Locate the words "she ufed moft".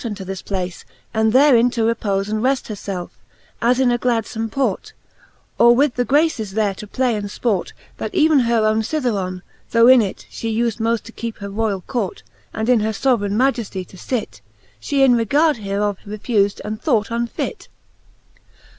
10.31-11.03